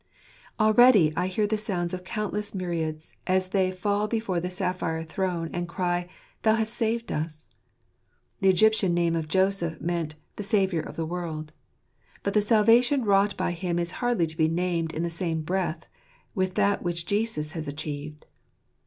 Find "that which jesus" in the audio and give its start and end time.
16.55-17.51